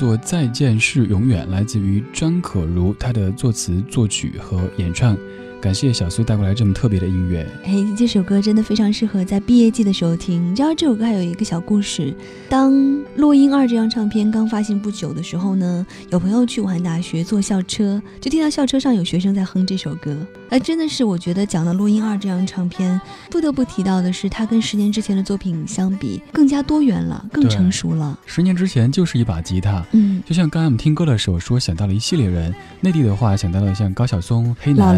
[0.01, 5.15] 做《再见是永远》，来自于张可如，她的作词、作曲和演唱。
[5.61, 7.47] 感谢小苏带过来这么特别的音乐。
[7.63, 10.51] 哎，这首歌真的非常适合在毕业季的时候听。
[10.51, 12.11] 你知道这首歌还有一个小故事，
[12.49, 12.73] 当
[13.15, 20.17] 《落英二》这张唱片刚发行不久的时候呢，有朋友去武汉大学坐校车，就听到校车上有学生在哼这首歌。
[20.49, 22.99] 哎，真的是我觉得讲到《落英二》这张唱片，
[23.29, 28.17] 不得不提到的是，它跟十年之前的作品相比更加多元了，更成熟了。
[28.25, 34.91] 十年之前就是一把吉他，嗯，就像刚才我们听歌的时候说，想到了一系列人，内地的话想到了像高晓松、黑老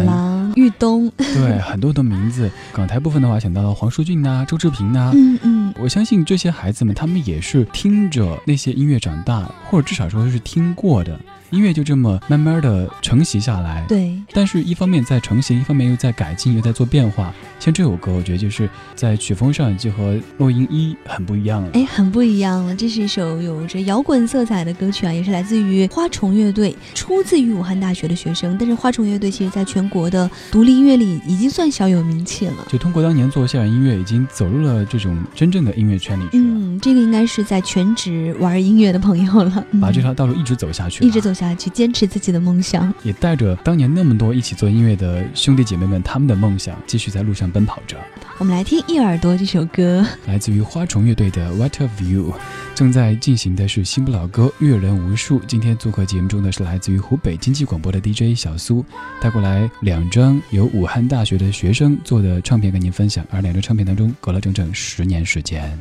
[0.54, 0.66] 狼。
[0.66, 2.50] 豫东，对很多的名字。
[2.72, 5.12] 港台部分的话，想到了黄舒骏呐、周志平呐。
[5.14, 11.18] 嗯嗯，我相信这些孩子们，他们也是听着那些音乐长大，或者至少说是听过的。
[11.50, 14.18] 音乐就这么慢慢的承袭下来，对。
[14.32, 17.32] 但是，一方面在承袭，一方面又在改进，又在做变化。
[17.64, 21.70] 像这首歌，我觉得就是在曲风上就和《落英一》很不一样了。
[21.72, 22.76] 哎，很不一样了。
[22.76, 28.54] 这是一首有着摇滚色彩的歌曲啊，也是来自于花虫乐队，出自于武汉大学的学生。
[28.60, 32.66] 但是，花虫乐队其实在全国的独立音乐里已经算小有名气了。
[32.68, 36.44] 就通过当年做校园音乐，已经走入了这种真正的音乐圈里去了。
[36.44, 41.54] 嗯，这个应该是在全职玩音乐的朋友了，把这条道路一直走下去，一直走下。
[41.54, 47.96] 去坚持自己的梦想，也带着当年那么多一起做音乐的兄弟姐妹们他们的梦想，继续在路上奔跑着。
[48.38, 52.32] 我们来听一耳朵这首歌， 来自于花虫乐队的《What of You》。
[52.74, 55.40] 正在进行的是新不老歌，阅人无数。
[55.46, 58.84] 今天做客节目中的是来自于湖北经济广播的 DJ 小苏，
[59.20, 65.78] 带过来两张由武汉大学的学生做的唱片跟您分享，而两张唱片当中隔了整整十年时间。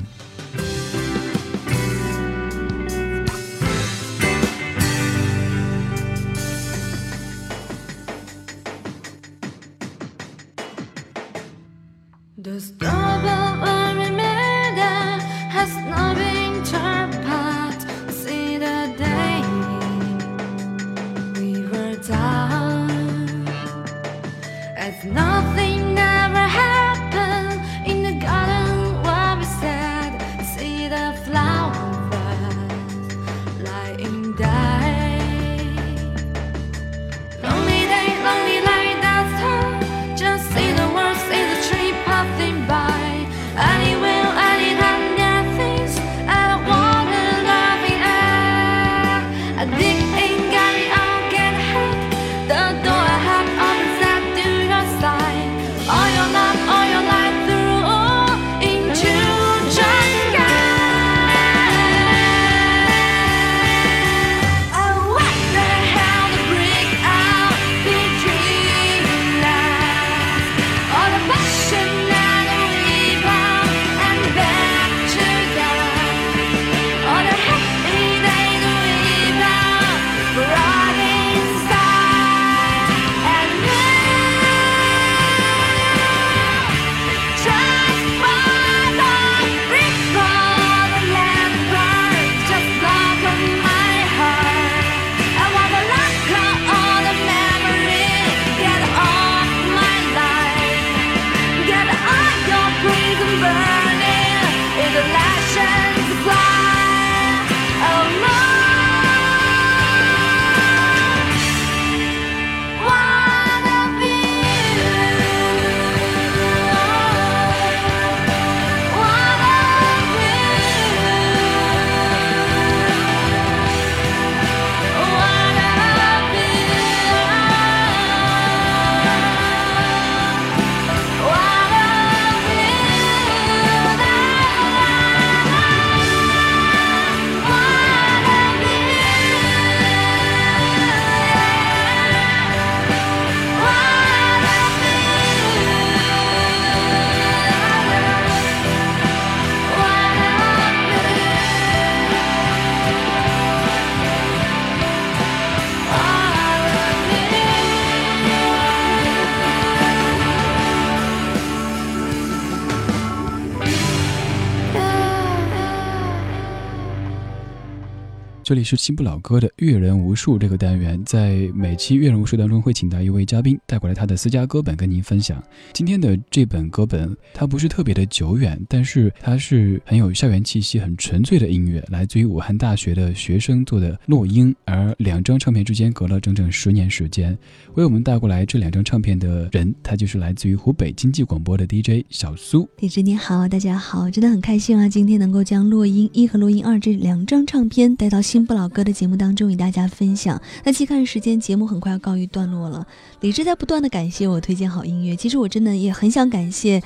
[168.54, 175.43] 这里是新不老歌的阅人无数这个单元，在每期阅人无数当中会请到一位嘉宾带过来他的私家歌本跟您分享。
[175.74, 184.54] 今天的这本歌本它不是特别的久远，但是它是很有校园气息、很纯粹的音乐，来自于武汉大学的学生做的《落英》。
[184.66, 187.36] 而两张唱片之间隔了整整十年时间，
[187.74, 192.70] 为我们带过来这两张唱片的人，他就是来自于湖北经济广播的 DJ 小苏。
[192.78, 194.88] DJ 你好，大家好，真的很开心啊！
[194.88, 198.43] 今天能够将《落英一》和《落英二》这两张唱片带到新。
[198.44, 200.41] 新不老歌的节目当中与大家分享。
[200.66, 202.86] 那期看时间，节目很快要告一段落了。
[203.22, 206.84] 李志在不断的感谢我推荐好音乐，其实我真的也很想感谢，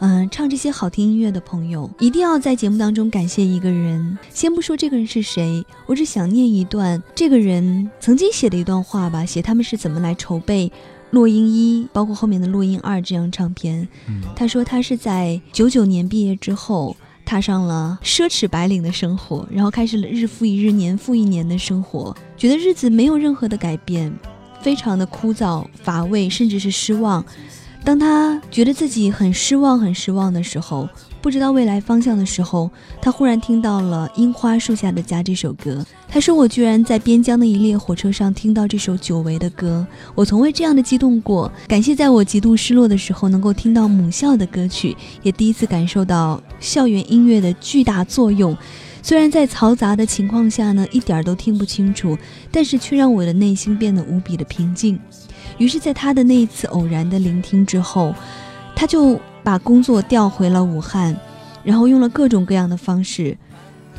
[0.00, 1.88] 嗯，唱这些好听音乐的朋友。
[2.00, 10.72] 一定要在节目当中感谢一个人，先不说这个人是谁，我只想念一段这个人曾经写的一段话吧，写他们是怎么来筹备。
[11.12, 13.86] 落英一，包括后面的落英二这张唱片，
[14.34, 16.96] 他说他是在九九年毕业之后，
[17.26, 24.10] 踏上了奢侈白领的生活，然后开始了日复一日、年复一年的生活，觉得日子没有任何的改变，
[24.62, 27.22] 非常的枯燥乏味，甚至是失望。
[27.84, 30.88] 当他觉得自己很失望、很失望的时候。
[31.26, 32.70] 不知道未来方向的时候，
[33.02, 35.84] 他忽然听到了《樱花树下的家》这首歌。
[36.08, 41.50] 他说：“我居然在边疆的一列火车上听到这首久违的歌，我从未这样的激动过。
[41.66, 48.56] 感谢在我极度失落的时候能够听到母校的歌曲，也第一次感受到校园音乐的巨大作用。
[49.02, 52.16] 虽然在嘈杂的情况下呢，一点都听不清楚，
[52.52, 54.96] 但是却让我的内心变得无比的平静。
[55.58, 58.14] 于是，在他的那一次偶然的聆听之后，
[58.76, 61.16] 他就。”把工作调回了武汉，
[61.62, 63.38] 然后用了各种各样的方式，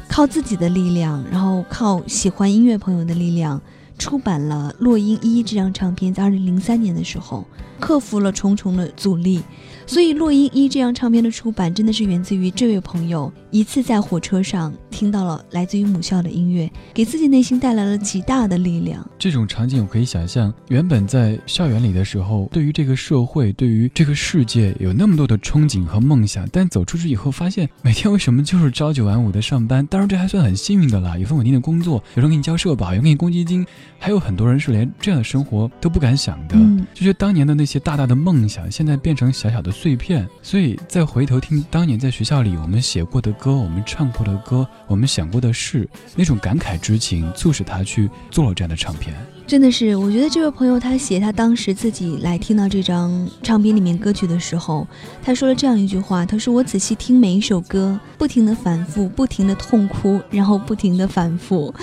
[0.10, 3.62] 靠自己的力量，然后靠喜欢音乐朋友的力量，
[3.98, 6.14] 出版了《落英一》这张唱片。
[6.14, 7.46] 在二零零三年的时候，
[7.80, 9.42] 克服了重重的阻力。
[9.88, 19.10] 所以，《洛英一》这张唱片的出版，真的是源自于这位朋友一次在火车上听到了来自于母校的音乐，给自己内心带来了极大的力量。
[19.18, 29.88] 这种场景我可以想象，原本在校园里的时候，对于这个社会，对于这个世界有那么多的憧憬和梦想，但走出去以后，发现每天为什么就是朝九晚五的上班？
[29.88, 33.66] 当然，这还算很幸运的啦，有份稳定的工作，有人给你交社保，有人给你公积金，
[33.98, 36.58] 还有很多人是连这样的生活都不敢想的。
[36.94, 39.72] 就觉得当年的那些大大的梦想，现在变成小小的。
[39.78, 49.16] 碎片，所以再回头听当年在学校里我们写过的歌，我们唱过的歌，我们想过的事，那种感慨之情，促使他去做了这样的唱片。
[49.48, 54.86] 真的是，我觉得这位朋友他写他当时自己来听到这张唱片里面歌曲的时候，
[55.24, 61.74] 他说了这样一句话：“他说我仔细听每一首歌，不停的反复，不停的痛哭，然后不停的反复，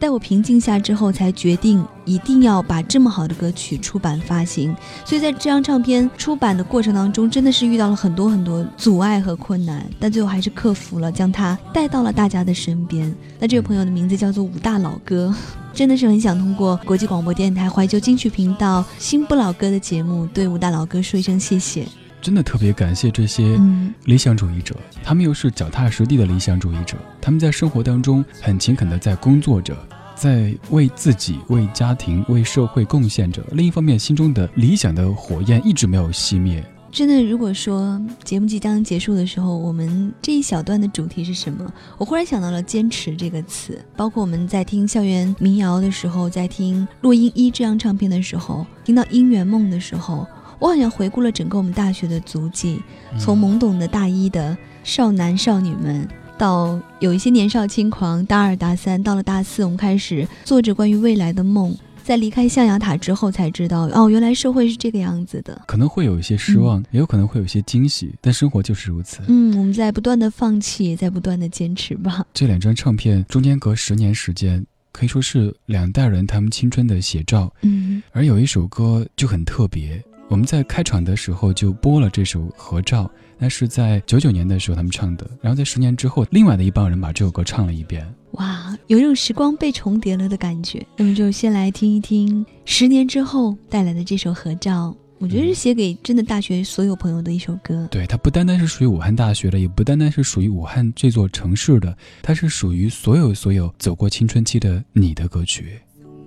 [0.00, 4.74] 待我平静下之后，才决定一定要把这么好的歌曲出版发行。
[5.04, 13.14] 所以在这张唱片出版的过程当中，真的是遇到了很多很多阻碍和困难，但最后还是克服了，将它带到了大家的身边。
[13.38, 15.32] 那这位朋友的名字叫做武大老哥。”
[15.72, 21.86] 真的是很想通过国际广播电台怀旧金曲频道新不老歌的节目，对武大老哥说一声谢谢。
[22.20, 23.58] 真的特别感谢这些
[24.04, 29.76] 理想主义者，他们又是脚踏实地的理想主义者，他们在生活当中很勤恳的在工作着，
[30.14, 33.42] 在为自己、为家庭、为社会贡献着。
[33.52, 36.64] 另一方面，心中的理想的火焰一直没有熄灭。
[36.92, 41.72] 真的，如果说节目即将结束的时候，我们这一小段的主题是什么？
[41.96, 43.82] 我忽然想到了“坚持”这个词。
[43.96, 50.26] 包括我们在听校园民谣的时候，在听《落英一》这张唱片的时候，听到《姻缘梦》的时候，
[50.58, 52.82] 我好像回顾了整个我们大学的足迹，
[53.18, 61.74] 从懵懂的大一的少男少女们，到有一些年少轻狂，大二大三，到了大四，我们开始做着关于未来的梦。
[62.04, 65.62] 在离开象牙塔之后，才知道哦，原来社会是这个样子的。
[65.66, 69.20] 可能会有一些失望，也有可能会有一些惊喜，但生活就是如此。
[69.28, 72.26] 嗯，我们在不断的放弃，在不断的坚持吧。
[72.34, 77.52] 这两张唱片中间隔十年时间，可以说是两代人他们青春的写照。
[77.62, 80.02] 嗯，而有一首歌就很特别，
[80.32, 83.10] 我们在开场的时候就播了这首合照。
[83.36, 88.02] 那是在九九年的时候他们唱的，然后在十年之后，另外的一帮人把这首歌唱了一遍。
[88.32, 90.86] 哇，有一种时光被重叠了的感觉。
[90.96, 97.86] 那么就先来听一听十年之后带来的这首合照，我觉得是写给真的大学所有朋友的一首歌。
[97.90, 105.78] 对，它不单单是属于武汉大学的，也不单单是属于武汉这座城市的，它是属于所有所有走过青春期的你的歌曲。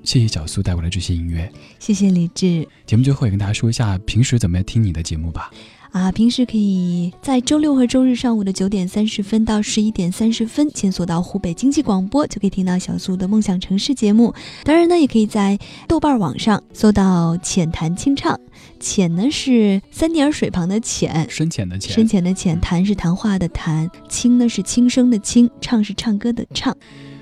[0.06, 2.68] 谢谢小苏带过来这些音乐，谢谢李志。
[2.86, 5.51] 节目最后也跟大家说一下，平时怎么样听你的节目吧。
[5.91, 14.34] 啊，平时可以在周六和周日上午的九点三十分到十一点三十分，检索到湖北经济广播，就可以听到小苏的梦想城市节目。
[14.66, 18.38] 当然呢，也可以在豆瓣网上搜到“浅谈清唱”，
[18.78, 26.76] 浅呢是三点水旁的浅，深浅的浅，深浅的浅，谈是谈话的谈，清呢是轻声的轻，唱是唱歌的唱。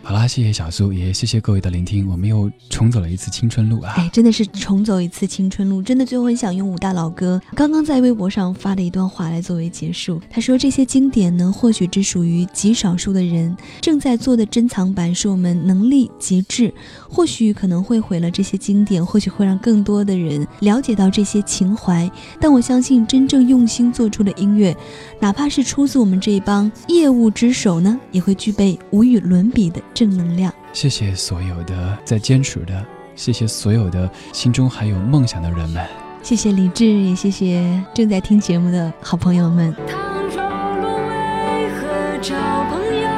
[0.05, 2.05] 好啦，谢谢小苏，也谢谢各位的聆听。
[2.09, 3.93] 我们又重走了一次青春路啊！
[3.95, 5.81] 哎，真的是重走一次青春路。
[5.81, 10.19] 真的，最后很想用武大老哥刚刚在微博上发的一段话来作为结束。
[10.29, 13.55] 他说：“这些经典呢，或许只属于极少数的人。
[13.79, 16.73] 正在做的珍藏版是我们能力极致，
[17.09, 22.11] 或许可能会毁了这些经典，或许会让更多的人了解到这些情怀。
[22.41, 24.75] 但我相信，真正用心做出的音乐，
[25.21, 30.53] 哪怕是出自我们这一帮业务之手呢，也会具备无与伦比的。”正能量。
[30.71, 32.85] 谢谢所有的在坚持的，
[33.15, 35.85] 谢谢所有的心中还有梦想的人们。
[36.21, 39.75] 谢谢李志，也谢谢正在听节目的好朋友们。
[39.87, 40.41] 倘若
[40.81, 42.33] 沦为何找
[42.69, 43.09] 朋友？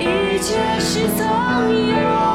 [0.00, 1.26] 一切是曾
[1.90, 2.25] 有。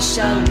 [0.00, 0.49] 想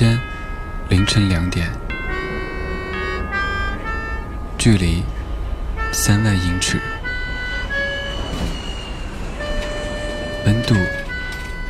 [0.00, 0.18] 间
[0.88, 1.70] 凌晨两点，
[4.56, 5.02] 距离
[5.92, 6.80] 三万英尺，
[10.46, 10.74] 温度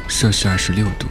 [0.07, 1.09] 摄氏二十六度。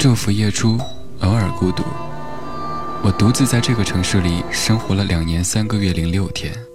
[0.00, 0.80] 昼伏夜出，
[1.20, 1.84] 偶尔孤独。
[3.04, 6.67] 我独自在这个城市里生活了两年三个月零六天。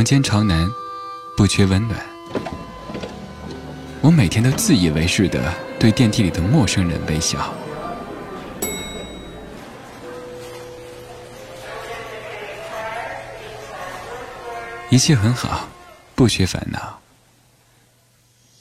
[0.00, 0.72] 房间朝南，
[1.36, 2.00] 不缺温暖。
[4.00, 7.52] 我每天都自以为是的对电梯里的陌生人微笑。
[14.88, 15.68] 一切很好，
[16.14, 16.98] 不缺烦恼。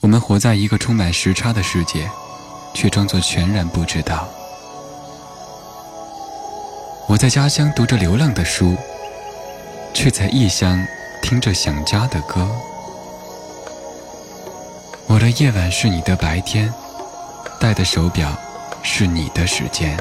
[0.01, 2.11] 我们活在一个充满时差的世界，
[2.73, 4.27] 却装作全然不知道。
[7.07, 8.75] 我在家乡读着流浪的书，
[9.93, 10.85] 却在异乡
[11.21, 12.47] 听着想家的歌。
[15.07, 16.73] 我的夜晚是你的白天，
[17.59, 18.31] 戴的手表
[18.83, 19.97] 是你的时间。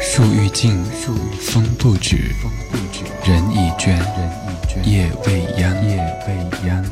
[0.00, 0.84] 树欲静，
[1.40, 2.34] 风不止，
[3.24, 3.96] 人已倦，
[4.82, 5.96] 夜未央，夜
[6.26, 6.84] 未央。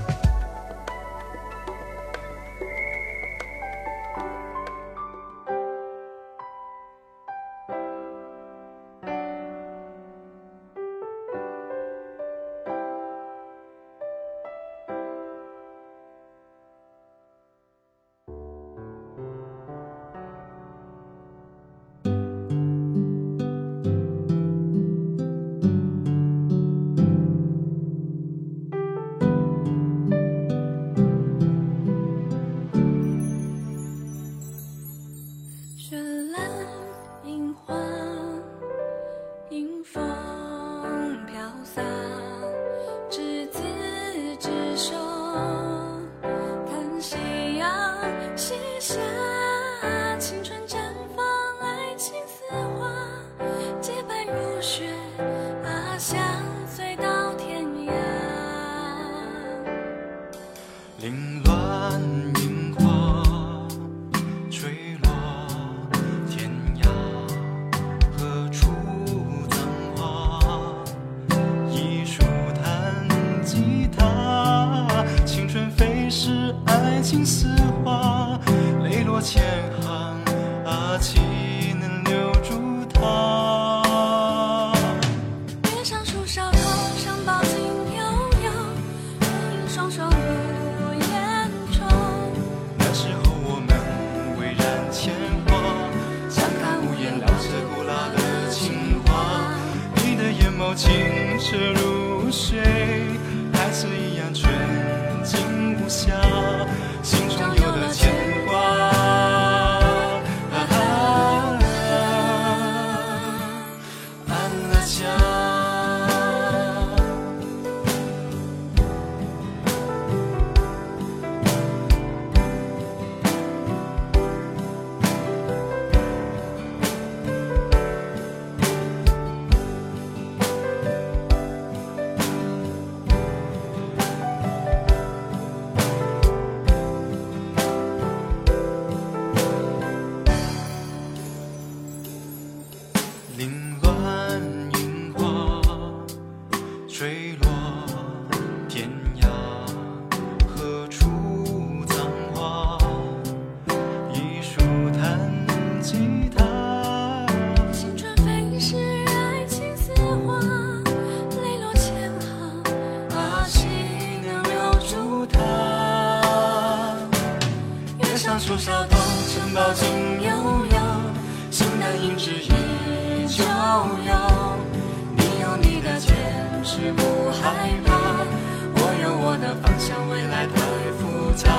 [181.44, 181.52] 她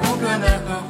[0.00, 0.83] 无可奈何。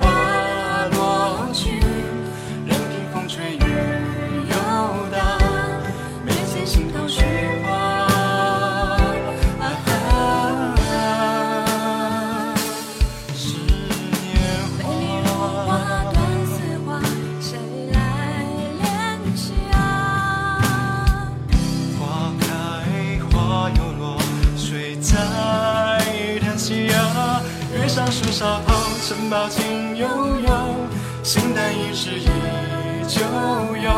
[28.45, 28.75] 老泡，
[29.09, 30.51] 城堡尽悠悠，
[31.23, 32.29] 形单影只依
[33.09, 33.23] 旧
[33.83, 33.94] 有。